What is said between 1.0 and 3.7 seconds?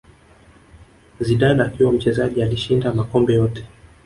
Zidane akiwa mchezaji alishinda makombe yote